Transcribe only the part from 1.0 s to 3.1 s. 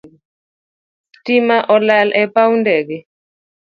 Stima olal e paw ndege